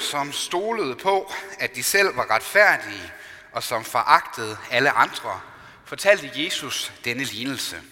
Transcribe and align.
som 0.00 0.32
stolede 0.32 0.96
på, 0.96 1.32
at 1.58 1.74
de 1.74 1.82
selv 1.82 2.16
var 2.16 2.30
retfærdige, 2.30 3.12
og 3.52 3.62
som 3.62 3.84
foragtede 3.84 4.58
alle 4.70 4.90
andre, 4.90 5.40
fortalte 5.84 6.30
Jesus 6.34 6.92
denne 7.04 7.24
lignelse. 7.24 7.82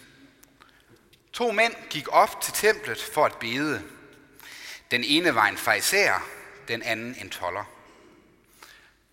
To 1.33 1.53
mænd 1.53 1.75
gik 1.91 2.09
op 2.09 2.41
til 2.41 2.53
templet 2.53 3.03
for 3.15 3.25
at 3.25 3.35
bede. 3.35 3.83
Den 4.91 5.05
ene 5.05 5.35
var 5.35 5.47
en 5.47 5.57
fejser, 5.57 6.21
den 6.69 6.83
anden 6.83 7.17
en 7.21 7.31
toller. 7.31 7.65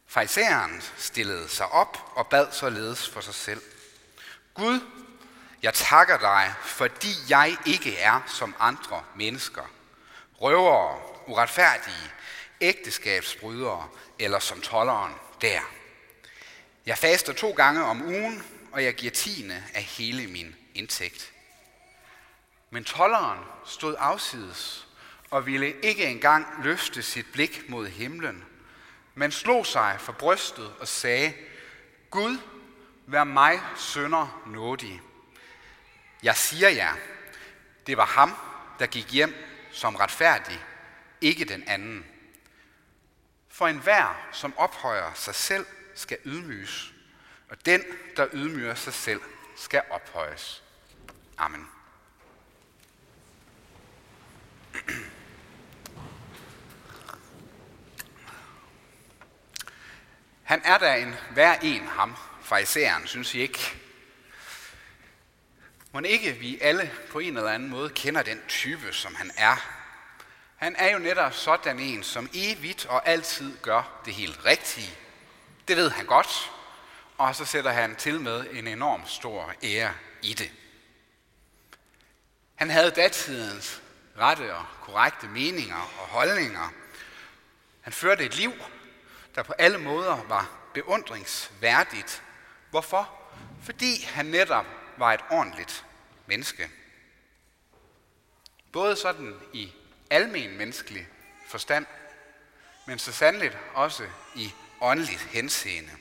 Fejseren 0.08 0.82
stillede 0.98 1.50
sig 1.50 1.68
op 1.72 2.12
og 2.16 2.28
bad 2.28 2.48
således 2.52 3.10
for 3.10 3.22
sig 3.22 3.34
selv. 3.34 3.62
Gud, 4.54 4.80
jeg 5.62 5.74
takker 5.74 6.18
dig, 6.18 6.54
fordi 6.62 7.12
jeg 7.30 7.58
ikke 7.66 7.98
er 7.98 8.22
som 8.28 8.56
andre 8.60 9.04
mennesker. 9.16 9.64
Røvere, 10.42 11.00
uretfærdige, 11.28 12.12
ægteskabsbrydere 12.62 13.90
eller 14.20 14.40
som 14.40 14.62
tolleren 14.62 15.14
der. 15.42 15.62
Jeg 16.86 16.98
faster 16.98 17.34
to 17.34 17.52
gange 17.52 17.84
om 17.84 18.02
ugen, 18.02 18.44
og 18.72 18.84
jeg 18.84 18.94
giver 18.94 19.12
tiende 19.12 19.64
af 19.74 19.84
hele 19.84 20.28
min 20.28 20.56
indtægt. 20.76 21.32
Men 22.70 22.84
tolleren 22.84 23.40
stod 23.66 23.96
afsides 24.00 24.88
og 25.30 25.46
ville 25.46 25.76
ikke 25.82 26.06
engang 26.06 26.48
løfte 26.64 27.04
sit 27.04 27.26
blik 27.34 27.70
mod 27.70 27.88
himlen, 27.88 28.44
men 29.16 29.32
slog 29.32 29.66
sig 29.66 29.96
for 30.00 30.12
brystet 30.12 30.74
og 30.80 30.88
sagde, 30.88 31.34
Gud, 32.10 32.38
vær 33.08 33.24
mig 33.24 33.62
sønder 33.78 34.44
nådig. 34.48 35.02
Jeg 36.24 36.36
siger 36.36 36.70
jer, 36.70 36.94
det 37.88 37.98
var 37.98 38.06
ham, 38.06 38.34
der 38.80 38.86
gik 38.86 39.12
hjem 39.12 39.36
som 39.72 39.96
retfærdig, 39.96 40.60
ikke 41.22 41.46
den 41.46 41.64
anden. 41.68 42.06
For 43.56 43.68
enhver, 43.68 44.30
som 44.32 44.58
ophøjer 44.58 45.14
sig 45.14 45.36
selv, 45.36 45.66
skal 45.94 46.18
ydmyges, 46.26 46.94
og 47.50 47.66
den, 47.66 47.84
der 48.18 48.28
ydmyger 48.34 48.76
sig 48.76 48.94
selv, 48.94 49.22
skal 49.56 49.82
ophøjes. 49.90 50.64
Amen. 51.38 51.68
Han 60.44 60.62
er 60.66 60.78
der 60.78 60.94
en 60.94 61.16
hver 61.32 61.54
en 61.62 61.88
ham, 61.88 62.16
farisæeren, 62.42 63.08
synes 63.08 63.36
I 63.36 63.40
ikke? 63.40 63.78
Må 65.92 66.00
ikke 66.00 66.32
vi 66.32 66.60
alle 66.60 66.92
på 67.12 67.20
en 67.20 67.38
eller 67.38 67.52
anden 67.52 67.70
måde 67.70 67.90
kender 67.90 68.24
den 68.24 68.42
type, 68.48 68.94
som 68.94 69.16
han 69.16 69.32
er. 69.38 69.75
Han 70.56 70.76
er 70.76 70.92
jo 70.92 71.00
netop 71.00 71.34
sådan 71.34 71.80
en, 71.80 72.04
som 72.04 72.30
evigt 72.34 72.86
og 72.86 73.08
altid 73.08 73.58
gør 73.58 74.02
det 74.06 74.14
helt 74.14 74.46
rigtige. 74.46 74.98
Det 75.68 75.78
ved 75.78 75.90
han 75.90 76.06
godt, 76.06 76.52
og 77.18 77.36
så 77.36 77.46
sætter 77.46 77.72
han 77.72 77.96
til 77.96 78.22
med 78.22 78.46
en 78.52 78.68
enorm 78.68 79.08
stor 79.08 79.54
ære 79.64 79.94
i 80.22 80.34
det. 80.34 80.52
Han 82.56 82.70
havde 82.70 82.92
datidens 82.92 83.82
rette 84.18 84.56
og 84.56 84.66
korrekte 84.82 85.28
meninger 85.28 85.92
og 86.00 86.08
holdninger. 86.08 86.74
Han 87.82 87.94
førte 87.94 88.26
et 88.26 88.36
liv, 88.38 88.54
der 89.36 89.44
på 89.44 89.54
alle 89.54 89.78
måder 89.78 90.24
var 90.24 90.52
beundringsværdigt. 90.74 92.24
Hvorfor? 92.70 93.14
Fordi 93.64 94.04
han 94.04 94.26
netop 94.26 94.66
var 94.98 95.14
et 95.14 95.22
ordentligt 95.30 95.86
menneske. 96.26 96.70
Både 98.72 98.96
sådan 98.96 99.40
i 99.54 99.74
almen 100.10 100.58
menneskelig 100.58 101.08
forstand, 101.48 101.86
men 102.88 103.00
så 103.00 103.12
sandeligt 103.12 103.58
også 103.74 104.04
i 104.36 104.54
åndeligt 104.82 105.22
henseende. 105.22 105.92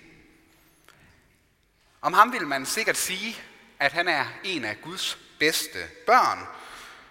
Om 2.01 2.13
ham 2.13 2.33
vil 2.33 2.47
man 2.47 2.67
sikkert 2.67 2.97
sige, 2.97 3.37
at 3.79 3.93
han 3.93 4.09
er 4.09 4.27
en 4.45 4.65
af 4.65 4.81
Guds 4.83 5.19
bedste 5.39 5.89
børn, 6.07 6.47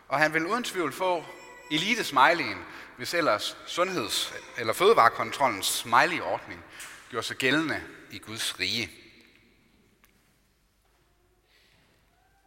og 0.07 0.19
han 0.19 0.33
vil 0.33 0.45
uden 0.45 0.63
tvivl 0.63 0.93
få 0.93 1.25
elitesmilingen, 1.71 2.65
hvis 2.97 3.13
ellers 3.13 3.57
sundheds- 3.67 4.33
eller 4.57 4.73
fødevarekontrollens 4.73 5.65
smiley-ordning 5.65 6.63
gjorde 7.09 7.27
sig 7.27 7.37
gældende 7.37 7.83
i 8.11 8.17
Guds 8.17 8.59
rige. 8.59 8.91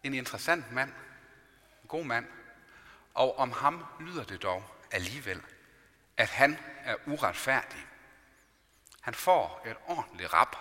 En 0.03 0.15
interessant 0.15 0.73
mand, 0.73 0.91
en 1.83 1.89
god 1.89 2.05
mand, 2.05 2.27
og 3.17 3.39
om 3.39 3.53
ham 3.53 3.85
lyder 4.01 4.25
det 4.25 4.43
dog 4.43 4.65
alligevel, 4.91 5.43
at 6.17 6.29
han 6.29 6.59
er 6.85 6.97
uretfærdig. 7.07 7.87
Han 9.01 9.15
får 9.15 9.63
et 9.67 9.77
ordentligt 9.87 10.33
rap 10.33 10.57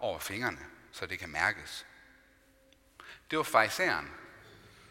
over 0.00 0.18
fingrene, 0.18 0.66
så 0.92 1.06
det 1.06 1.18
kan 1.18 1.28
mærkes. 1.28 1.86
Det 3.30 3.38
var 3.38 3.44
fejseren. 3.44 4.10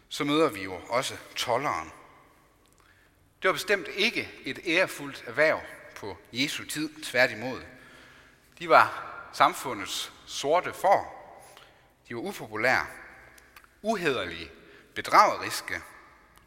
Så 0.09 0.23
møder 0.23 0.49
vi 0.49 0.63
jo 0.63 0.81
også 0.89 1.17
tolleren. 1.35 1.91
Det 3.41 3.47
var 3.47 3.53
bestemt 3.53 3.87
ikke 3.87 4.31
et 4.45 4.59
ærefuldt 4.65 5.23
erhverv 5.27 5.61
på 5.95 6.17
Jesu 6.31 6.65
tid, 6.65 7.03
tværtimod. 7.03 7.61
De 8.59 8.69
var 8.69 9.13
samfundets 9.33 10.13
sorte 10.25 10.73
for. 10.73 11.13
De 12.07 12.15
var 12.15 12.21
upopulære, 12.21 12.87
uhederlige, 13.81 14.51
bedrageriske, 14.95 15.81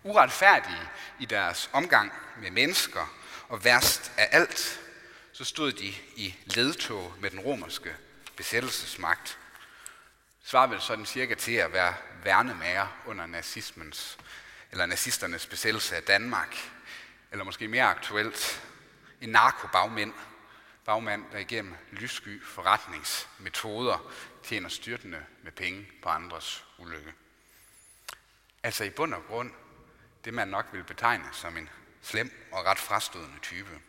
uretfærdige 0.04 0.88
i 1.18 1.24
deres 1.24 1.70
omgang 1.72 2.12
med 2.38 2.50
mennesker, 2.50 3.14
og 3.48 3.64
værst 3.64 4.12
af 4.16 4.28
alt, 4.32 4.80
så 5.32 5.44
stod 5.44 5.72
de 5.72 5.94
i 6.16 6.34
ledtog 6.44 7.14
med 7.20 7.30
den 7.30 7.40
romerske 7.40 7.96
besættelsesmagt. 8.36 9.38
Svarer 10.44 10.66
vel 10.66 10.80
sådan 10.80 11.06
cirka 11.06 11.34
til 11.34 11.52
at 11.52 11.72
være 11.72 11.94
værnemager 12.24 12.86
under 13.06 13.26
nazismens, 13.26 14.18
eller 14.70 14.86
nazisternes 14.86 15.46
besættelse 15.46 15.96
af 15.96 16.02
Danmark, 16.02 16.56
eller 17.32 17.44
måske 17.44 17.68
mere 17.68 17.84
aktuelt, 17.84 18.62
en 19.20 19.28
narkobagmænd, 19.28 20.12
bagmand, 20.84 21.24
der 21.32 21.38
igennem 21.38 21.74
lyssky 21.92 22.44
forretningsmetoder 22.44 24.12
tjener 24.44 24.68
styrtende 24.68 25.24
med 25.42 25.52
penge 25.52 25.86
på 26.02 26.08
andres 26.08 26.64
ulykke. 26.78 27.12
Altså 28.62 28.84
i 28.84 28.90
bund 28.90 29.14
og 29.14 29.22
grund, 29.28 29.52
det 30.24 30.34
man 30.34 30.48
nok 30.48 30.66
vil 30.72 30.84
betegne 30.84 31.28
som 31.32 31.56
en 31.56 31.68
slem 32.02 32.48
og 32.52 32.64
ret 32.64 32.78
frastødende 32.78 33.38
type. 33.38 33.80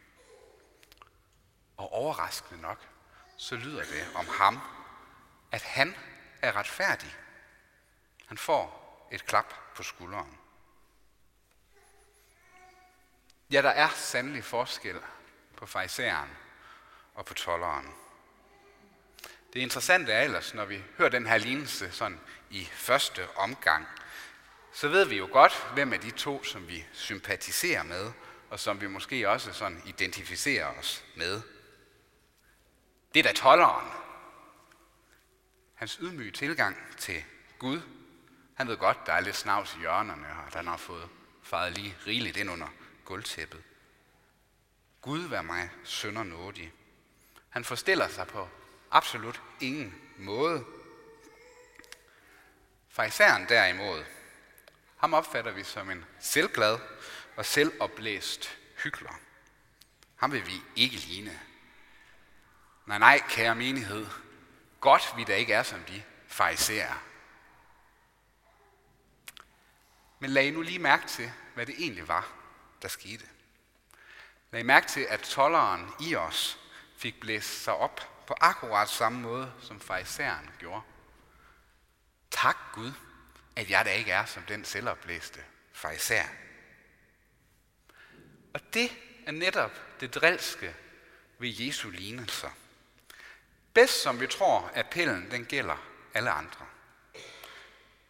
Og 1.77 1.93
overraskende 1.93 2.61
nok, 2.61 2.87
så 3.37 3.55
lyder 3.55 3.83
det 3.83 4.07
om 4.15 4.27
ham, 4.27 4.59
at 5.51 5.61
han 5.61 5.95
er 6.41 6.55
retfærdig. 6.55 7.15
Han 8.25 8.37
får 8.37 8.81
et 9.11 9.25
klap 9.25 9.53
på 9.75 9.83
skulderen. 9.83 10.37
Ja, 13.51 13.61
der 13.61 13.69
er 13.69 13.89
sandelig 13.89 14.43
forskel 14.43 14.99
på 15.57 15.65
fejseren 15.65 16.29
og 17.13 17.25
på 17.25 17.33
tolleren. 17.33 17.93
Det 19.53 19.59
interessante 19.59 20.11
er 20.11 20.21
ellers, 20.21 20.53
når 20.53 20.65
vi 20.65 20.83
hører 20.97 21.09
den 21.09 21.27
her 21.27 21.37
lignelse 21.37 21.91
sådan 21.91 22.19
i 22.49 22.65
første 22.65 23.27
omgang, 23.35 23.87
så 24.73 24.87
ved 24.87 25.05
vi 25.05 25.17
jo 25.17 25.29
godt, 25.31 25.67
hvem 25.73 25.93
af 25.93 25.99
de 25.99 26.11
to, 26.11 26.43
som 26.43 26.67
vi 26.67 26.85
sympatiserer 26.93 27.83
med, 27.83 28.11
og 28.49 28.59
som 28.59 28.81
vi 28.81 28.87
måske 28.87 29.29
også 29.29 29.53
sådan 29.53 29.81
identificerer 29.85 30.65
os 30.65 31.05
med. 31.15 31.41
Det 33.13 33.19
er 33.19 33.23
da 33.23 33.34
tolleren. 33.34 33.91
Hans 35.73 35.97
ydmyge 36.01 36.31
tilgang 36.31 36.78
til 36.97 37.23
Gud. 37.59 37.81
Han 38.55 38.67
ved 38.67 38.78
godt, 38.78 38.97
der 39.05 39.13
er 39.13 39.19
lidt 39.19 39.35
snavs 39.35 39.75
i 39.75 39.79
hjørnerne, 39.79 40.28
og 40.28 40.57
han 40.57 40.67
har 40.67 40.78
fået 40.78 41.09
faret 41.43 41.73
lige 41.73 41.97
rigeligt 42.07 42.37
ind 42.37 42.51
under 42.51 42.67
gulvtæppet. 43.05 43.63
Gud 45.01 45.19
vær 45.19 45.41
mig 45.41 45.69
sønder 45.84 46.23
nådig. 46.23 46.73
Han 47.49 47.63
forstiller 47.63 48.07
sig 48.07 48.28
på 48.28 48.49
absolut 48.91 49.41
ingen 49.61 49.96
måde. 50.17 50.66
Farisæren 52.90 53.46
derimod, 53.49 54.03
ham 55.01 55.13
opfatter 55.13 55.51
vi 55.51 55.63
som 55.63 55.89
en 55.89 56.05
selvglad 56.19 56.79
og 57.35 57.45
selvoplæst 57.45 58.57
hykler. 58.83 59.19
Ham 60.15 60.31
vil 60.31 60.47
vi 60.47 60.61
ikke 60.75 60.95
ligne. 60.95 61.39
Nej, 62.85 62.97
nej, 62.97 63.21
kære 63.29 63.55
menighed. 63.55 64.07
Godt 64.79 65.13
vi 65.17 65.23
da 65.23 65.35
ikke 65.35 65.53
er 65.53 65.63
som 65.63 65.83
de 65.83 66.03
fariserer. 66.27 67.03
Men 70.19 70.29
lad 70.29 70.43
I 70.43 70.51
nu 70.51 70.61
lige 70.61 70.79
mærke 70.79 71.07
til, 71.07 71.31
hvad 71.53 71.65
det 71.65 71.75
egentlig 71.77 72.07
var, 72.07 72.31
der 72.81 72.87
skete. 72.87 73.25
Lad 74.51 74.61
I 74.61 74.63
mærke 74.63 74.87
til, 74.87 75.01
at 75.09 75.19
tolleren 75.19 75.89
i 75.99 76.15
os 76.15 76.59
fik 76.97 77.19
blæst 77.19 77.63
sig 77.63 77.75
op 77.75 78.25
på 78.27 78.35
akkurat 78.41 78.89
samme 78.89 79.19
måde, 79.21 79.53
som 79.61 79.79
farisæeren 79.79 80.49
gjorde. 80.59 80.81
Tak 82.31 82.57
Gud, 82.73 82.91
at 83.55 83.69
jeg 83.69 83.85
da 83.85 83.91
ikke 83.91 84.11
er 84.11 84.25
som 84.25 84.43
den 84.43 84.65
selvoplæste 84.65 85.43
farisæer. 85.73 86.27
Og 88.53 88.73
det 88.73 88.91
er 89.25 89.31
netop 89.31 89.71
det 89.99 90.15
drilske 90.15 90.75
ved 91.39 91.49
Jesu 91.49 91.89
lignelser. 91.89 92.49
Bedst 93.73 94.01
som 94.01 94.19
vi 94.19 94.27
tror, 94.27 94.71
at 94.73 94.89
pillen 94.89 95.31
den 95.31 95.45
gælder 95.45 95.77
alle 96.13 96.31
andre, 96.31 96.65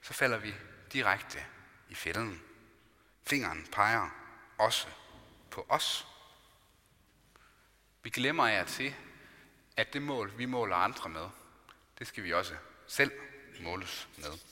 så 0.01 0.13
falder 0.13 0.37
vi 0.37 0.53
direkte 0.93 1.45
i 1.89 1.95
fælden. 1.95 2.41
Fingeren 3.23 3.67
peger 3.71 4.09
også 4.57 4.87
på 5.51 5.65
os. 5.69 6.07
Vi 8.03 8.09
glemmer 8.09 8.47
af 8.47 8.65
til, 8.67 8.95
at 9.77 9.93
det 9.93 10.01
mål, 10.01 10.37
vi 10.37 10.45
måler 10.45 10.75
andre 10.75 11.09
med, 11.09 11.29
det 11.99 12.07
skal 12.07 12.23
vi 12.23 12.33
også 12.33 12.55
selv 12.87 13.11
måles 13.59 14.07
med. 14.17 14.50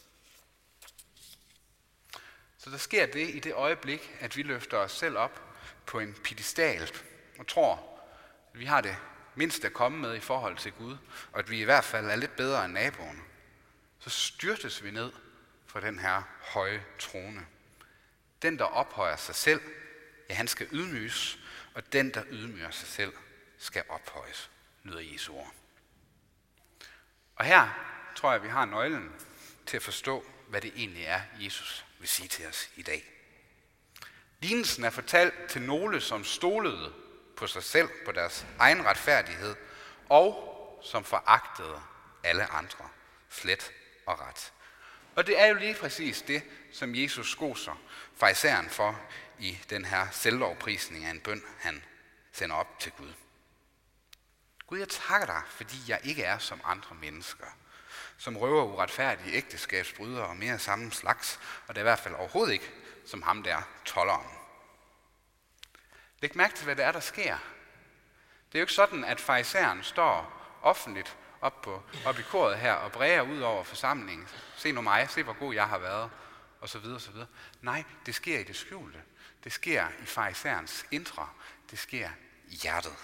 Så 2.59 2.69
der 2.69 2.77
sker 2.77 3.05
det 3.05 3.29
i 3.29 3.39
det 3.39 3.53
øjeblik, 3.53 4.15
at 4.19 4.37
vi 4.37 4.43
løfter 4.43 4.77
os 4.77 4.91
selv 4.91 5.17
op 5.17 5.41
på 5.85 5.99
en 5.99 6.15
pedestal 6.23 6.91
og 7.39 7.47
tror, 7.47 8.01
at 8.53 8.59
vi 8.59 8.65
har 8.65 8.81
det 8.81 8.97
mindste 9.35 9.67
at 9.67 9.73
komme 9.73 9.97
med 9.97 10.15
i 10.15 10.19
forhold 10.19 10.57
til 10.57 10.71
Gud, 10.71 10.97
og 11.31 11.39
at 11.39 11.49
vi 11.49 11.61
i 11.61 11.63
hvert 11.63 11.83
fald 11.83 12.05
er 12.05 12.15
lidt 12.15 12.35
bedre 12.35 12.65
end 12.65 12.73
naboen, 12.73 13.23
så 13.99 14.09
styrtes 14.09 14.83
vi 14.83 14.91
ned 14.91 15.11
fra 15.67 15.81
den 15.81 15.99
her 15.99 16.21
høje 16.41 16.85
trone. 16.99 17.45
Den, 18.41 18.59
der 18.59 18.65
ophøjer 18.65 19.15
sig 19.15 19.35
selv, 19.35 19.61
ja, 20.29 20.33
han 20.33 20.47
skal 20.47 20.67
ydmyges, 20.71 21.39
og 21.73 21.93
den, 21.93 22.13
der 22.13 22.23
ydmyger 22.29 22.71
sig 22.71 22.87
selv, 22.87 23.13
skal 23.57 23.83
ophøjes, 23.89 24.49
lyder 24.83 25.13
Jesu 25.13 25.33
ord. 25.33 25.53
Og 27.35 27.45
her 27.45 27.69
tror 28.15 28.31
jeg, 28.31 28.43
vi 28.43 28.49
har 28.49 28.65
nøglen 28.65 29.11
til 29.65 29.77
at 29.77 29.83
forstå, 29.83 30.25
hvad 30.47 30.61
det 30.61 30.73
egentlig 30.75 31.03
er, 31.03 31.21
Jesus 31.39 31.85
vil 31.99 32.07
sige 32.07 32.27
til 32.27 32.47
os 32.47 32.69
i 32.75 32.81
dag. 32.81 33.03
Lignelsen 34.39 34.83
er 34.83 34.89
fortalt 34.89 35.33
til 35.49 35.61
nogle, 35.61 36.01
som 36.01 36.23
stolede 36.23 36.93
på 37.37 37.47
sig 37.47 37.63
selv, 37.63 37.89
på 38.05 38.11
deres 38.11 38.45
egen 38.59 38.85
retfærdighed, 38.85 39.55
og 40.09 40.45
som 40.83 41.03
foragtede 41.03 41.81
alle 42.23 42.45
andre, 42.45 42.89
slet 43.29 43.71
og 44.05 44.19
ret. 44.19 44.53
Og 45.15 45.27
det 45.27 45.41
er 45.41 45.45
jo 45.45 45.55
lige 45.55 45.75
præcis 45.75 46.21
det, 46.21 46.43
som 46.73 46.95
Jesus 46.95 47.31
skoser 47.31 47.81
farisæren 48.15 48.69
for 48.69 48.99
i 49.39 49.59
den 49.69 49.85
her 49.85 50.07
selvlovprisning 50.11 51.05
af 51.05 51.11
en 51.11 51.19
bøn, 51.19 51.43
han 51.59 51.83
sender 52.31 52.55
op 52.55 52.79
til 52.79 52.91
Gud. 52.91 53.13
Gud, 54.67 54.79
jeg 54.79 54.89
takker 54.89 55.25
dig, 55.25 55.41
fordi 55.49 55.75
jeg 55.87 55.99
ikke 56.03 56.23
er 56.23 56.37
som 56.37 56.61
andre 56.63 56.95
mennesker, 56.95 57.45
som 58.19 58.37
røver 58.37 58.63
uretfærdige 58.63 59.33
ægteskabsbrydere 59.33 60.27
og 60.27 60.37
mere 60.37 60.59
samme 60.59 60.91
slags, 60.91 61.39
og 61.67 61.75
det 61.75 61.77
er 61.77 61.81
i 61.81 61.89
hvert 61.89 61.99
fald 61.99 62.15
overhovedet 62.15 62.53
ikke 62.53 62.71
som 63.05 63.21
ham 63.21 63.43
der 63.43 63.61
tolleren. 63.85 64.27
Læg 66.21 66.37
mærke 66.37 66.55
til, 66.55 66.65
hvad 66.65 66.75
det 66.75 66.85
er, 66.85 66.91
der 66.91 66.99
sker. 66.99 67.37
Det 68.51 68.57
er 68.57 68.59
jo 68.59 68.63
ikke 68.63 68.73
sådan, 68.73 69.03
at 69.03 69.19
farisæeren 69.19 69.83
står 69.83 70.33
offentligt 70.61 71.17
op, 71.41 71.61
på, 71.61 71.83
op 72.05 72.19
i 72.19 72.21
koret 72.21 72.57
her 72.57 72.73
og 72.73 72.91
bræger 72.91 73.21
ud 73.21 73.39
over 73.39 73.63
forsamlingen. 73.63 74.27
Se 74.55 74.71
nu 74.71 74.81
mig, 74.81 75.09
se 75.09 75.23
hvor 75.23 75.33
god 75.33 75.53
jeg 75.53 75.67
har 75.67 75.77
været, 75.77 76.09
og 76.61 76.69
så 76.69 76.79
videre, 76.79 76.97
og 76.97 77.01
så 77.01 77.11
videre. 77.11 77.27
Nej, 77.61 77.83
det 78.05 78.15
sker 78.15 78.39
i 78.39 78.43
det 78.43 78.55
skjulte. 78.55 79.01
Det 79.43 79.53
sker 79.53 79.87
i 80.03 80.05
farisærens 80.05 80.85
indre. 80.91 81.29
Det 81.71 81.79
sker 81.79 82.09
i 82.47 82.55
hjertet. 82.55 82.95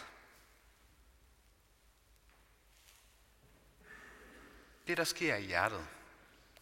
Det, 4.87 4.97
der 4.97 5.03
sker 5.03 5.35
i 5.35 5.41
hjertet, 5.41 5.87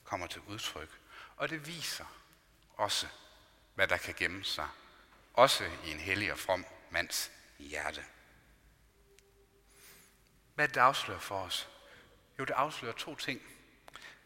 kommer 0.03 0.27
til 0.27 0.41
udtryk, 0.47 0.89
og 1.35 1.49
det 1.49 1.67
viser 1.67 2.05
også, 2.77 3.07
hvad 3.75 3.87
der 3.87 3.97
kan 3.97 4.13
gemme 4.17 4.43
sig, 4.43 4.67
også 5.33 5.69
i 5.85 5.91
en 5.91 5.99
hellig 5.99 6.31
og 6.31 6.39
from 6.39 6.65
mands 6.89 7.31
hjerte. 7.59 8.05
Hvad 10.55 10.67
det 10.67 10.77
afslører 10.77 11.19
for 11.19 11.39
os? 11.39 11.69
Jo, 12.39 12.43
det 12.43 12.53
afslører 12.53 12.93
to 12.93 13.15
ting. 13.15 13.41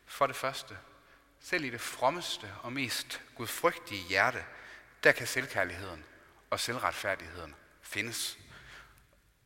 For 0.05 0.27
det 0.27 0.35
første, 0.35 0.77
selv 1.39 1.63
i 1.63 1.69
det 1.69 1.81
frommeste 1.81 2.53
og 2.63 2.73
mest 2.73 3.21
gudfrygtige 3.35 4.07
hjerte, 4.07 4.45
der 5.03 5.11
kan 5.11 5.27
selvkærligheden 5.27 6.05
og 6.49 6.59
selvretfærdigheden 6.59 7.55
findes. 7.81 8.37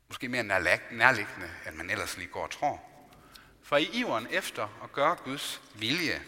Måske 0.08 0.30
mere 0.30 0.44
nærliggende, 0.92 1.52
end 1.68 1.76
man 1.76 1.90
ellers 1.90 2.18
lige 2.18 2.28
går 2.28 2.44
og 2.44 2.52
tror. 2.52 2.91
For 3.72 3.78
i 3.78 3.90
iveren 3.94 4.28
efter 4.32 4.68
at 4.84 4.92
gøre 4.92 5.16
Guds 5.16 5.62
vilje, 5.74 6.22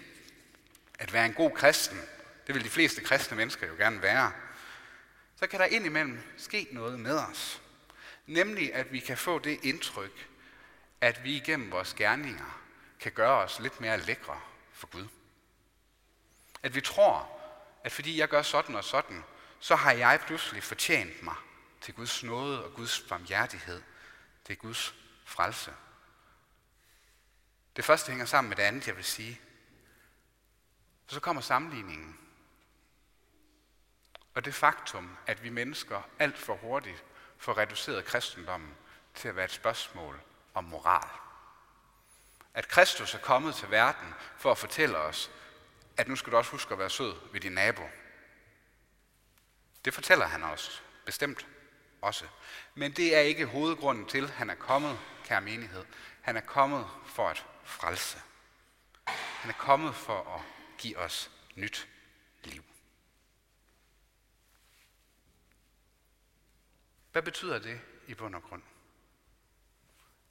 at 0.99 1.13
være 1.13 1.25
en 1.25 1.33
god 1.33 1.51
kristen, 1.51 2.01
det 2.47 2.55
vil 2.55 2.63
de 2.63 2.69
fleste 2.69 3.01
kristne 3.01 3.37
mennesker 3.37 3.67
jo 3.67 3.73
gerne 3.77 4.01
være, 4.01 4.31
så 5.35 5.47
kan 5.47 5.59
der 5.59 5.65
indimellem 5.65 6.23
ske 6.37 6.67
noget 6.71 6.99
med 6.99 7.19
os. 7.19 7.61
Nemlig, 8.27 8.75
at 8.75 8.91
vi 8.91 8.99
kan 8.99 9.17
få 9.17 9.39
det 9.39 9.59
indtryk, 9.63 10.29
at 11.01 11.23
vi 11.23 11.35
igennem 11.35 11.71
vores 11.71 11.93
gerninger 11.93 12.61
kan 12.99 13.11
gøre 13.11 13.37
os 13.37 13.59
lidt 13.59 13.81
mere 13.81 13.99
lækre 13.99 14.39
for 14.73 14.87
Gud. 14.87 15.07
At 16.63 16.75
vi 16.75 16.81
tror, 16.81 17.39
at 17.83 17.91
fordi 17.91 18.19
jeg 18.19 18.27
gør 18.27 18.41
sådan 18.41 18.75
og 18.75 18.83
sådan, 18.83 19.23
så 19.59 19.75
har 19.75 19.91
jeg 19.91 20.19
pludselig 20.27 20.63
fortjent 20.63 21.23
mig 21.23 21.35
til 21.81 21.93
Guds 21.93 22.23
nåde 22.23 22.65
og 22.65 22.73
Guds 22.73 23.05
barmhjertighed, 23.09 23.81
til 24.45 24.57
Guds 24.57 24.95
frelse. 25.25 25.71
Det 27.75 27.85
første 27.85 28.09
hænger 28.09 28.25
sammen 28.25 28.49
med 28.49 28.57
det 28.57 28.63
andet, 28.63 28.87
jeg 28.87 28.95
vil 28.95 29.03
sige. 29.03 29.41
For 31.05 31.13
så 31.13 31.19
kommer 31.19 31.41
sammenligningen. 31.41 32.19
Og 34.33 34.45
det 34.45 34.53
faktum, 34.55 35.17
at 35.27 35.43
vi 35.43 35.49
mennesker 35.49 36.01
alt 36.19 36.37
for 36.37 36.55
hurtigt 36.55 37.03
får 37.37 37.57
reduceret 37.57 38.05
kristendommen 38.05 38.75
til 39.15 39.27
at 39.27 39.35
være 39.35 39.45
et 39.45 39.51
spørgsmål 39.51 40.21
om 40.53 40.63
moral. 40.63 41.09
At 42.53 42.67
Kristus 42.67 43.13
er 43.13 43.19
kommet 43.19 43.55
til 43.55 43.71
verden 43.71 44.13
for 44.37 44.51
at 44.51 44.57
fortælle 44.57 44.97
os, 44.97 45.31
at 45.97 46.07
nu 46.07 46.15
skal 46.15 46.31
du 46.31 46.37
også 46.37 46.51
huske 46.51 46.73
at 46.73 46.79
være 46.79 46.89
sød 46.89 47.15
ved 47.31 47.41
din 47.41 47.51
nabo. 47.51 47.83
Det 49.85 49.93
fortæller 49.93 50.25
han 50.25 50.43
os 50.43 50.83
bestemt 51.05 51.47
også. 52.01 52.25
Men 52.75 52.91
det 52.91 53.15
er 53.15 53.19
ikke 53.19 53.45
hovedgrunden 53.45 54.05
til, 54.05 54.23
at 54.23 54.29
han 54.29 54.49
er 54.49 54.55
kommet, 54.55 54.99
kære 55.23 55.41
menighed. 55.41 55.85
Han 56.21 56.37
er 56.37 56.41
kommet 56.41 56.87
for 57.05 57.29
at 57.29 57.45
frelse. 57.63 58.21
Han 59.07 59.49
er 59.49 59.55
kommet 59.57 59.95
for 59.95 60.35
at 60.35 60.41
give 60.77 60.97
os 60.97 61.31
nyt 61.55 61.87
liv. 62.43 62.63
Hvad 67.11 67.21
betyder 67.21 67.59
det 67.59 67.81
i 68.07 68.13
bund 68.13 68.35
og 68.35 68.43
grund? 68.43 68.61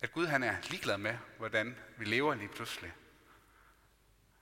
At 0.00 0.12
Gud 0.12 0.26
han 0.26 0.42
er 0.42 0.56
ligeglad 0.70 0.98
med, 0.98 1.18
hvordan 1.38 1.78
vi 1.98 2.04
lever 2.04 2.34
lige 2.34 2.48
pludselig. 2.48 2.92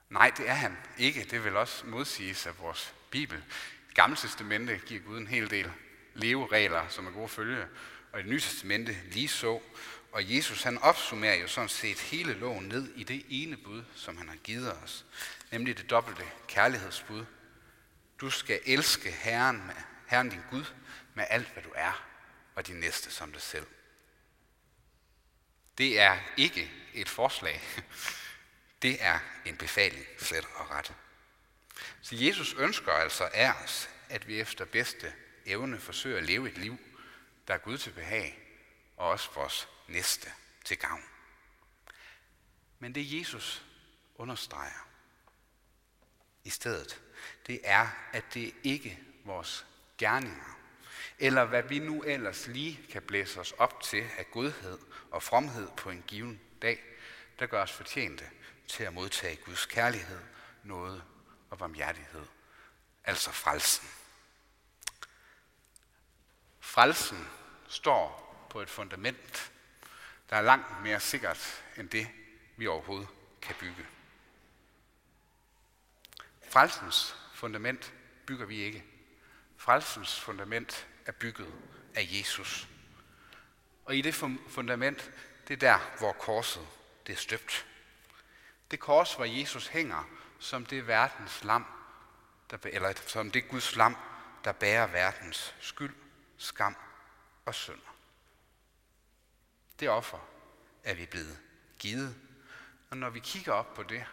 Nej, 0.09 0.31
det 0.37 0.49
er 0.49 0.53
han 0.53 0.77
ikke. 0.97 1.23
Det 1.23 1.43
vil 1.43 1.57
også 1.57 1.85
modsiges 1.85 2.47
af 2.47 2.59
vores 2.59 2.95
Bibel. 3.11 3.43
I 3.89 3.93
Gamle 3.93 4.15
Testamente 4.15 4.77
giver 4.85 5.01
Gud 5.01 5.17
en 5.17 5.27
hel 5.27 5.49
del 5.49 5.71
leveregler, 6.13 6.87
som 6.87 7.07
er 7.07 7.11
gode 7.11 7.23
at 7.23 7.29
følge. 7.29 7.67
Og 8.11 8.19
i 8.19 8.23
det 8.23 8.31
nye 8.31 8.39
testamente 8.39 8.93
lige 8.93 9.27
så. 9.27 9.61
Og 10.11 10.35
Jesus 10.35 10.63
han 10.63 10.77
opsummerer 10.77 11.35
jo 11.35 11.47
sådan 11.47 11.69
set 11.69 11.99
hele 11.99 12.33
loven 12.33 12.67
ned 12.67 12.93
i 12.95 13.03
det 13.03 13.25
ene 13.29 13.57
bud, 13.57 13.83
som 13.95 14.17
han 14.17 14.29
har 14.29 14.35
givet 14.35 14.77
os. 14.83 15.05
Nemlig 15.51 15.77
det 15.77 15.89
dobbelte 15.89 16.23
kærlighedsbud. 16.47 17.25
Du 18.21 18.29
skal 18.29 18.59
elske 18.65 19.11
Herren, 19.11 19.65
med, 19.65 19.75
Herren 20.07 20.29
din 20.29 20.41
Gud 20.49 20.65
med 21.13 21.25
alt, 21.29 21.53
hvad 21.53 21.63
du 21.63 21.71
er, 21.75 22.05
og 22.55 22.67
din 22.67 22.75
næste 22.75 23.11
som 23.11 23.31
dig 23.31 23.41
selv. 23.41 23.67
Det 25.77 25.99
er 25.99 26.19
ikke 26.37 26.71
et 26.93 27.09
forslag. 27.09 27.61
Det 28.81 29.03
er 29.03 29.19
en 29.45 29.57
befaling, 29.57 30.05
slet 30.19 30.45
og 30.55 30.71
ret. 30.71 30.93
Så 32.01 32.15
Jesus 32.15 32.53
ønsker 32.53 32.91
altså 32.91 33.29
af 33.33 33.53
os, 33.63 33.89
at 34.09 34.27
vi 34.27 34.39
efter 34.39 34.65
bedste 34.65 35.13
evne 35.45 35.79
forsøger 35.79 36.17
at 36.17 36.23
leve 36.23 36.49
et 36.49 36.57
liv, 36.57 36.77
der 37.47 37.53
er 37.53 37.57
Gud 37.57 37.77
til 37.77 37.91
behag, 37.91 38.39
og 38.97 39.09
også 39.09 39.29
vores 39.35 39.67
næste 39.91 40.31
til 40.65 40.77
gavn. 40.77 41.03
Men 42.79 42.95
det 42.95 43.19
Jesus 43.19 43.65
understreger 44.15 44.87
i 46.43 46.49
stedet, 46.49 47.01
det 47.47 47.59
er, 47.63 47.87
at 48.11 48.33
det 48.33 48.55
ikke 48.63 48.99
vores 49.25 49.65
gerninger, 49.97 50.57
eller 51.19 51.45
hvad 51.45 51.63
vi 51.63 51.79
nu 51.79 52.03
ellers 52.03 52.47
lige 52.47 52.87
kan 52.91 53.01
blæse 53.01 53.39
os 53.39 53.51
op 53.51 53.81
til 53.81 54.09
af 54.17 54.31
godhed 54.31 54.79
og 55.11 55.23
fromhed 55.23 55.67
på 55.77 55.89
en 55.89 56.03
given 56.07 56.41
dag, 56.61 56.83
der 57.39 57.45
gør 57.45 57.63
os 57.63 57.71
fortjente 57.71 58.29
til 58.67 58.83
at 58.83 58.93
modtage 58.93 59.35
Guds 59.35 59.65
kærlighed, 59.65 60.19
nåde 60.63 61.03
og 61.49 61.57
barmhjertighed, 61.57 62.25
altså 63.03 63.31
frelsen. 63.31 63.89
Frelsen 66.59 67.27
står 67.67 68.47
på 68.49 68.61
et 68.61 68.69
fundament, 68.69 69.51
der 70.31 70.37
er 70.37 70.41
langt 70.41 70.83
mere 70.83 70.99
sikkert 70.99 71.63
end 71.77 71.89
det, 71.89 72.07
vi 72.57 72.67
overhovedet 72.67 73.07
kan 73.41 73.55
bygge. 73.59 73.87
Frelsens 76.49 77.15
fundament 77.33 77.93
bygger 78.25 78.45
vi 78.45 78.57
ikke. 78.57 78.83
Frelsens 79.57 80.19
fundament 80.19 80.87
er 81.05 81.11
bygget 81.11 81.53
af 81.95 82.07
Jesus. 82.11 82.67
Og 83.85 83.95
i 83.95 84.01
det 84.01 84.15
fundament, 84.47 85.11
det 85.47 85.53
er 85.53 85.57
der, 85.57 85.97
hvor 85.97 86.13
korset 86.13 86.67
det 87.07 87.13
er 87.13 87.17
støbt. 87.17 87.67
Det 88.71 88.79
kors, 88.79 89.15
hvor 89.15 89.25
Jesus 89.25 89.67
hænger 89.67 90.09
som 90.39 90.65
det 90.65 90.87
verdens 90.87 91.43
lam, 91.43 91.65
der, 92.51 92.57
eller 92.63 92.93
som 93.07 93.31
det 93.31 93.49
Guds 93.49 93.75
lam, 93.75 93.95
der 94.43 94.51
bærer 94.51 94.87
verdens 94.87 95.55
skyld, 95.59 95.95
skam 96.37 96.75
og 97.45 97.55
synd. 97.55 97.79
Det 99.81 99.89
offer 99.89 100.17
er 100.83 100.93
vi 100.93 101.05
blevet 101.05 101.39
givet. 101.79 102.15
Og 102.89 102.97
når 102.97 103.09
vi 103.09 103.19
kigger 103.19 103.53
op 103.53 103.73
på 103.73 103.83
det, 103.83 104.05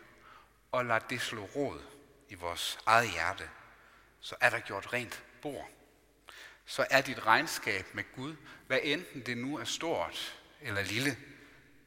og 0.73 0.85
lader 0.85 0.99
det 0.99 1.21
slå 1.21 1.45
rod 1.45 1.81
i 2.29 2.35
vores 2.35 2.79
eget 2.87 3.11
hjerte, 3.11 3.51
så 4.21 4.37
er 4.41 4.51
der 4.51 4.61
gjort 4.61 4.93
rent 4.93 5.25
bord. 5.43 5.69
Så 6.67 6.87
er 6.91 7.01
dit 7.01 7.27
regnskab 7.27 7.87
med 7.95 8.05
Gud, 8.15 8.37
hvad 8.67 8.79
enten 8.83 9.27
det 9.27 9.39
nu 9.39 9.59
er 9.59 9.65
stort 9.65 10.41
eller 10.61 10.83
lille, 10.83 11.17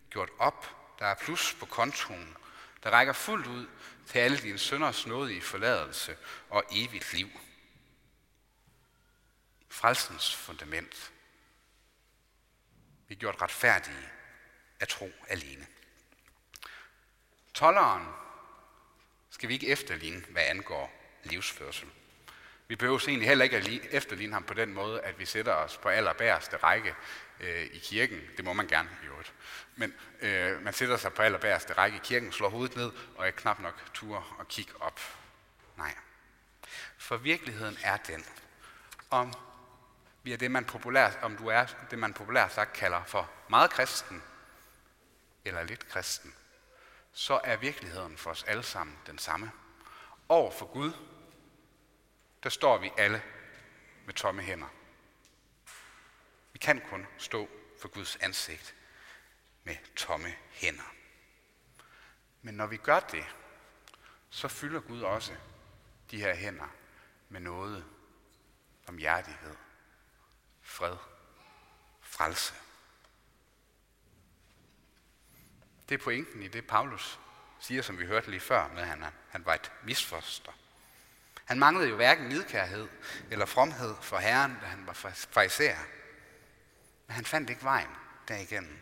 gjort 0.10 0.30
op. 0.40 0.66
Der 1.00 1.06
er 1.06 1.16
plus 1.16 1.56
på 1.60 1.66
kontoen, 1.66 2.38
der 2.84 2.90
rækker 2.90 3.14
fuldt 3.14 3.48
ud 3.48 3.68
til 4.06 4.20
alle 4.20 4.38
dine 4.38 4.58
sønders 4.58 5.08
nådige 5.08 5.42
forladelse 5.42 6.18
og 6.50 6.64
evigt 6.72 7.14
liv. 7.14 7.30
Frelsens 9.70 10.36
fundament 10.36 11.12
blive 13.12 13.20
gjort 13.20 13.42
retfærdige 13.42 14.10
af 14.80 14.88
tro 14.88 15.12
alene. 15.28 15.68
Tolleren 17.54 18.08
skal 19.30 19.50
vi 19.50 19.54
ikke 19.54 19.68
efterligne, 19.68 20.26
hvad 20.30 20.44
angår 20.44 20.94
livsførsel. 21.24 21.88
Vi 22.68 22.76
behøver 22.76 23.00
egentlig 23.08 23.28
heller 23.28 23.44
ikke 23.44 23.58
at 23.58 23.68
efterligne 23.92 24.34
ham 24.34 24.44
på 24.44 24.54
den 24.54 24.74
måde, 24.74 25.02
at 25.02 25.20
vi 25.20 25.26
sætter 25.26 25.54
os 25.54 25.78
på 25.78 25.90
allerbærste 25.90 26.58
række 26.58 26.96
øh, 27.40 27.66
i 27.66 27.80
kirken. 27.80 28.22
Det 28.38 28.46
må 28.46 28.54
man 28.54 28.68
gerne 28.68 28.90
i 29.04 29.06
øvrigt. 29.06 29.34
Men 29.76 29.94
øh, 30.22 30.62
man 30.62 30.74
sætter 30.74 30.98
sig 30.98 31.14
på 31.14 31.22
allerbærste 31.22 31.74
række 31.74 31.98
i 31.98 32.02
kirken, 32.04 32.32
slår 32.32 32.50
hovedet 32.50 32.76
ned 32.76 32.92
og 33.16 33.28
er 33.28 33.32
knap 33.32 33.60
nok 33.60 33.94
tur 33.94 34.36
og 34.40 34.48
kigge 34.48 34.74
op. 34.80 35.00
Nej. 35.78 35.96
For 36.98 37.18
virkeligheden 37.18 37.78
er 37.84 37.98
den, 37.98 38.26
om 39.10 39.34
vi 40.24 40.34
er 40.34 40.38
det, 40.38 40.52
man 40.52 40.66
populært, 40.66 41.20
om 41.22 41.38
du 41.38 41.48
er 41.48 41.66
det, 41.92 42.00
man 42.00 42.14
populært 42.14 42.54
sagt 42.54 42.74
kalder 42.74 43.04
for 43.04 43.32
meget 43.50 43.72
kristen, 43.72 44.24
eller 45.46 45.64
lidt 45.64 45.88
kristen, 45.88 46.36
så 47.12 47.40
er 47.44 47.56
virkeligheden 47.56 48.18
for 48.18 48.32
os 48.32 48.44
alle 48.44 48.64
sammen 48.64 48.98
den 49.08 49.18
samme. 49.18 49.52
Over 50.30 50.52
for 50.52 50.66
Gud, 50.66 50.94
der 52.44 52.50
står 52.50 52.78
vi 52.78 52.92
alle 52.98 53.24
med 54.06 54.14
tomme 54.14 54.42
hænder. 54.42 54.68
Vi 56.54 56.60
kan 56.60 56.82
kun 56.90 57.08
stå 57.18 57.50
for 57.82 57.88
Guds 57.88 58.16
ansigt 58.16 58.76
med 59.64 59.76
tomme 59.96 60.36
hænder. 60.52 60.94
Men 62.42 62.54
når 62.54 62.68
vi 62.68 62.78
gør 62.78 63.00
det, 63.00 63.26
så 64.30 64.48
fylder 64.48 64.80
Gud 64.80 65.02
også 65.02 65.36
de 66.12 66.22
her 66.22 66.36
hænder 66.36 66.76
med 67.30 67.40
noget 67.40 67.86
om 68.88 68.98
hjertighed, 68.98 69.56
fred, 70.72 70.98
frelse. 72.02 72.54
Det 75.90 76.00
er 76.00 76.04
pointen 76.04 76.42
i 76.42 76.48
det, 76.48 76.68
Paulus 76.68 77.20
siger, 77.60 77.82
som 77.82 78.00
vi 78.00 78.06
hørte 78.06 78.30
lige 78.30 78.40
før, 78.40 78.68
med 78.68 78.82
at 78.82 78.88
han, 78.88 79.06
han 79.30 79.46
var 79.46 79.54
et 79.54 79.72
misforster. 79.84 80.52
Han 81.46 81.60
manglede 81.60 81.90
jo 81.90 81.96
hverken 81.96 82.26
nidkærhed 82.26 82.90
eller 83.32 83.46
fromhed 83.46 83.96
for 84.02 84.18
Herren, 84.18 84.58
da 84.62 84.66
han 84.66 84.88
var 84.88 84.94
fariser. 84.94 85.78
Men 87.08 87.16
han 87.16 87.26
fandt 87.26 87.50
ikke 87.50 87.64
vejen 87.64 87.90
derigennem. 88.28 88.80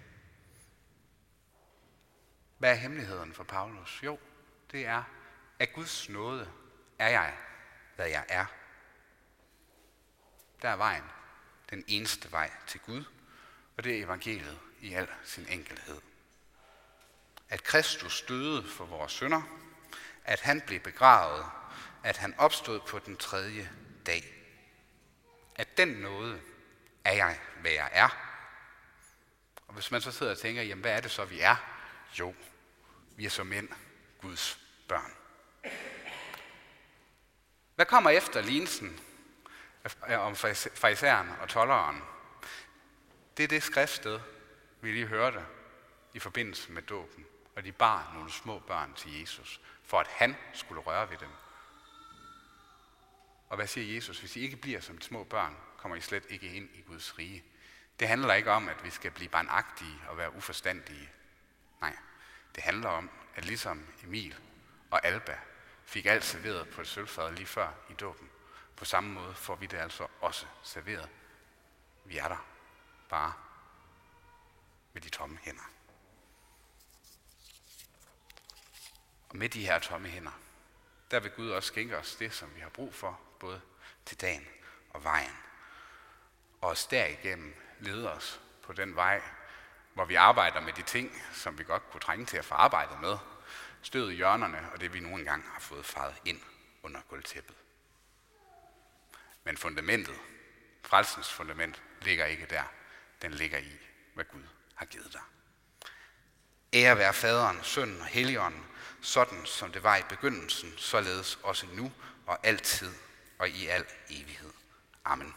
Hvad 2.58 2.72
er 2.72 2.75
hemmeligheden 2.75 3.34
for 3.34 3.43
Paulus? 3.43 4.03
Jo, 4.03 4.19
det 4.72 4.86
er, 4.86 5.03
at 5.60 5.74
Guds 5.74 6.10
nåde 6.10 6.51
er 7.00 7.10
jeg, 7.10 7.38
hvad 7.96 8.08
jeg 8.08 8.25
er. 8.29 8.46
Der 10.62 10.69
er 10.69 10.75
vejen, 10.75 11.03
den 11.69 11.83
eneste 11.88 12.31
vej 12.31 12.51
til 12.67 12.79
Gud, 12.79 13.03
og 13.77 13.83
det 13.83 13.99
er 13.99 14.03
evangeliet 14.03 14.59
i 14.81 14.93
al 14.93 15.07
sin 15.23 15.47
enkelhed. 15.49 16.01
At 17.49 17.63
Kristus 17.63 18.21
døde 18.21 18.67
for 18.67 18.85
vores 18.85 19.11
synder, 19.11 19.41
at 20.23 20.39
han 20.39 20.61
blev 20.61 20.79
begravet, 20.79 21.45
at 22.03 22.17
han 22.17 22.35
opstod 22.38 22.79
på 22.79 22.99
den 22.99 23.17
tredje 23.17 23.69
dag. 24.05 24.23
At 25.55 25.77
den 25.77 25.88
nåde 25.88 26.41
er 27.03 27.13
jeg, 27.13 27.39
hvad 27.61 27.71
jeg 27.71 27.89
er. 27.93 28.09
Og 29.67 29.73
hvis 29.73 29.91
man 29.91 30.01
så 30.01 30.11
sidder 30.11 30.31
og 30.31 30.38
tænker, 30.38 30.61
jamen 30.61 30.81
hvad 30.81 30.91
er 30.91 31.01
det 31.01 31.11
så, 31.11 31.25
vi 31.25 31.39
er? 31.39 31.55
Jo, 32.19 32.35
vi 33.15 33.25
er 33.25 33.29
som 33.29 33.47
mænd 33.47 33.69
Guds 34.21 34.59
børn. 34.88 35.13
Hvad 37.75 37.85
kommer 37.85 38.09
efter 38.09 38.41
lignelsen 38.41 38.99
om 40.09 40.36
fariseren 40.36 41.29
og 41.41 41.50
tolleren? 41.50 42.01
Det 43.38 43.43
er 43.43 43.48
det 43.48 43.63
skriftsted, 43.63 44.19
vi 44.81 44.91
lige 44.91 45.07
hørte 45.07 45.45
i 46.13 46.19
forbindelse 46.19 46.71
med 46.71 46.81
dåben, 46.81 47.25
og 47.55 47.63
de 47.63 47.71
bar 47.71 48.12
nogle 48.13 48.31
små 48.31 48.59
børn 48.59 48.93
til 48.93 49.19
Jesus, 49.19 49.62
for 49.83 50.00
at 50.00 50.07
han 50.07 50.36
skulle 50.53 50.81
røre 50.81 51.09
ved 51.09 51.17
dem. 51.17 51.29
Og 53.50 53.55
hvad 53.55 53.67
siger 53.67 53.95
Jesus? 53.95 54.19
Hvis 54.19 54.36
I 54.36 54.39
ikke 54.39 54.57
bliver 54.57 54.81
som 54.81 55.01
små 55.01 55.24
børn, 55.24 55.57
kommer 55.77 55.95
I 55.98 56.01
slet 56.01 56.25
ikke 56.29 56.53
ind 56.53 56.69
i 56.74 56.81
Guds 56.81 57.17
rige. 57.17 57.43
Det 58.00 58.07
handler 58.07 58.33
ikke 58.33 58.51
om, 58.51 58.69
at 58.69 58.83
vi 58.83 58.89
skal 58.89 59.12
blive 59.12 59.29
barnagtige 59.29 60.01
og 60.07 60.17
være 60.17 60.36
uforstandige. 60.36 61.09
Nej, 61.81 61.95
det 62.55 62.63
handler 62.63 62.89
om, 62.89 63.09
at 63.36 63.45
ligesom 63.45 63.88
Emil 64.03 64.36
og 64.91 65.05
Alba 65.05 65.38
fik 65.86 66.05
alt 66.05 66.24
serveret 66.24 66.69
på 66.69 66.81
et 66.81 66.88
sølvfad 66.88 67.31
lige 67.31 67.45
før 67.45 67.74
i 67.89 67.93
dåben, 67.93 68.29
på 68.79 68.86
samme 68.86 69.13
måde 69.13 69.36
får 69.36 69.55
vi 69.55 69.65
det 69.65 69.77
altså 69.77 70.07
også 70.21 70.45
serveret. 70.63 71.09
Vi 72.05 72.17
er 72.17 72.27
der, 72.27 72.45
bare 73.09 73.33
med 74.93 75.01
de 75.01 75.09
tomme 75.09 75.39
hænder. 75.41 75.71
Og 79.29 79.38
med 79.38 79.50
de 79.50 79.65
her 79.65 79.79
tomme 79.79 80.07
hænder, 80.07 80.31
der 81.12 81.19
vil 81.19 81.31
Gud 81.31 81.50
også 81.50 81.67
skænke 81.67 81.98
os 81.98 82.15
det, 82.15 82.33
som 82.33 82.55
vi 82.55 82.59
har 82.59 82.69
brug 82.69 82.95
for, 82.95 83.19
både 83.39 83.62
til 84.05 84.21
dagen 84.21 84.48
og 84.89 85.03
vejen. 85.03 85.38
Og 86.62 86.69
os 86.69 86.88
derigennem 86.88 87.55
lede 87.79 88.13
os 88.13 88.41
på 88.63 88.74
den 88.74 88.95
vej, 88.95 89.21
hvor 89.93 90.05
vi 90.05 90.15
arbejder 90.15 90.62
med 90.62 90.74
de 90.74 90.81
ting, 90.81 91.21
som 91.33 91.57
vi 91.57 91.63
godt 91.63 91.91
kunne 91.91 92.01
trænge 92.01 92.25
til 92.25 92.38
at 92.38 92.45
få 92.45 92.55
arbejdet 92.55 93.00
med. 93.00 93.17
Stødet 93.81 94.12
i 94.12 94.15
hjørnerne 94.15 94.71
og 94.71 94.81
det, 94.81 94.93
vi 94.93 95.00
nu 95.00 95.17
engang 95.17 95.43
har 95.43 95.59
fået 95.59 95.86
faret 95.86 96.15
ind 96.25 96.41
under 96.83 97.01
gulvtæppet. 97.01 97.55
Men 99.43 99.58
fundamentet, 99.58 100.15
frelsens 100.84 101.34
fundament, 101.34 101.81
ligger 102.01 102.25
ikke 102.25 102.46
der. 102.50 102.63
Den 103.22 103.34
ligger 103.34 103.58
i, 103.58 103.77
hvad 104.13 104.25
Gud 104.25 104.43
har 104.75 104.86
givet 104.86 105.13
dig. 105.13 105.22
Ære 106.74 106.98
være 106.98 107.13
faderen, 107.13 107.60
sønnen 107.63 108.01
og 108.01 108.05
helligånden, 108.05 108.65
sådan 109.01 109.46
som 109.46 109.72
det 109.72 109.84
var 109.84 109.98
i 109.98 110.03
begyndelsen, 110.10 110.74
således 110.77 111.39
også 111.43 111.65
nu 111.74 111.91
og 112.25 112.39
altid 112.43 112.93
og 113.39 113.50
i 113.50 113.67
al 113.67 113.86
evighed. 114.10 114.51
Amen. 115.05 115.36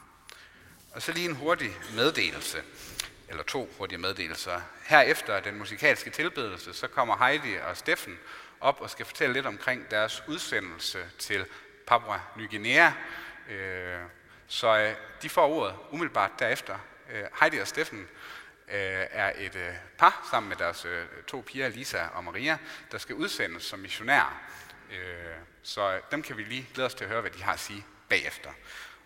Og 0.94 1.02
så 1.02 1.12
lige 1.12 1.28
en 1.28 1.36
hurtig 1.36 1.76
meddelelse, 1.94 2.62
eller 3.28 3.42
to 3.42 3.74
hurtige 3.78 3.98
meddelelser. 3.98 4.60
Herefter 4.84 5.40
den 5.40 5.58
musikalske 5.58 6.10
tilbedelse, 6.10 6.74
så 6.74 6.88
kommer 6.88 7.16
Heidi 7.16 7.56
og 7.56 7.76
Steffen 7.76 8.18
op 8.60 8.80
og 8.80 8.90
skal 8.90 9.06
fortælle 9.06 9.32
lidt 9.32 9.46
omkring 9.46 9.90
deres 9.90 10.22
udsendelse 10.28 11.10
til 11.18 11.46
Papua 11.86 12.20
Ny 12.36 12.50
Guinea. 12.50 12.92
Øh, 13.48 14.00
så 14.46 14.78
øh, 14.78 14.94
de 15.22 15.28
får 15.28 15.48
ordet 15.48 15.74
umiddelbart 15.90 16.30
derefter. 16.38 16.78
Øh, 17.10 17.24
Heidi 17.40 17.58
og 17.58 17.68
Steffen 17.68 18.00
øh, 18.68 19.06
er 19.10 19.32
et 19.36 19.56
øh, 19.56 19.74
par 19.98 20.26
sammen 20.30 20.48
med 20.48 20.56
deres 20.56 20.84
øh, 20.84 21.06
to 21.26 21.44
piger, 21.46 21.68
Lisa 21.68 22.06
og 22.14 22.24
Maria, 22.24 22.58
der 22.92 22.98
skal 22.98 23.14
udsendes 23.14 23.62
som 23.62 23.78
missionærer. 23.78 24.42
Så 25.62 26.00
dem 26.10 26.22
kan 26.22 26.36
vi 26.36 26.42
lige 26.42 26.68
glæde 26.74 26.86
os 26.86 26.94
til 26.94 27.04
at 27.04 27.10
høre, 27.10 27.20
hvad 27.20 27.30
de 27.30 27.42
har 27.42 27.52
at 27.52 27.60
sige 27.60 27.84
bagefter. 28.08 28.50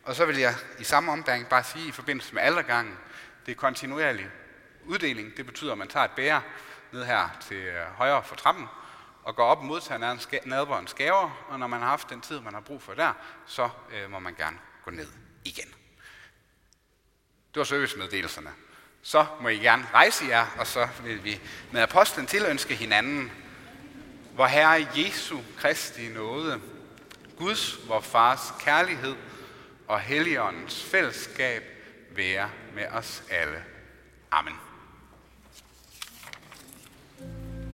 Og 0.03 0.15
så 0.15 0.27
vil 0.27 0.37
jeg 0.37 0.55
i 0.79 0.85
samme 0.85 1.13
ombæring 1.13 1.49
bare 1.49 1.65
sige 1.65 1.89
i 1.89 1.93
forbindelse 1.93 2.35
med 2.35 2.43
aldergangen, 2.43 2.99
det 3.47 3.53
er 3.53 3.57
kontinuerlig 3.57 4.27
uddeling. 4.85 5.37
Det 5.37 5.47
betyder, 5.47 5.73
at 5.73 5.79
man 5.79 5.89
tager 5.89 6.05
et 6.05 6.11
bære 6.11 6.43
ned 6.93 7.05
her 7.05 7.29
til 7.41 7.57
øh, 7.57 7.87
højre 7.87 8.23
for 8.23 8.35
trappen, 8.35 8.67
og 9.27 9.37
går 9.37 9.45
op 9.45 9.59
og 9.59 9.65
modtager 9.65 10.41
nadverens 10.45 10.95
gaver, 10.95 11.47
og 11.49 11.59
når 11.59 11.67
man 11.67 11.81
har 11.81 11.89
haft 11.89 12.11
den 12.11 12.21
tid, 12.21 12.41
man 12.41 12.55
har 12.55 12.61
brug 12.61 12.83
for 12.83 12.95
der, 12.95 13.13
så 13.47 13.69
øh, 13.93 14.11
må 14.11 14.19
man 14.19 14.35
gerne 14.35 14.59
gå 14.85 14.91
ned 14.91 15.09
igen. 15.45 15.69
Det 17.55 17.61
var 17.61 17.65
servicemeddelelserne. 17.65 18.51
Så 19.03 19.27
må 19.41 19.49
I 19.49 19.57
gerne 19.57 19.87
rejse 19.95 20.25
jer, 20.25 20.47
og 20.59 20.67
så 20.67 20.89
vil 21.03 21.25
vi 21.25 21.41
med 21.73 21.83
apostlen 21.83 22.27
tilønske 22.27 22.75
hinanden, 22.75 23.33
hvor 24.35 24.47
Herre 24.47 24.89
Jesu 24.97 25.39
Kristi 25.59 26.09
nåde, 26.09 26.61
Guds, 27.37 27.89
vor 27.89 28.01
Fars 28.01 28.55
kærlighed 28.61 29.17
og 29.89 30.01
Helligåndens 30.01 30.85
fællesskab 30.85 31.63
være 32.11 32.51
med 32.75 32.87
os 32.89 33.23
alle. 33.31 33.65
Amen. 34.31 34.55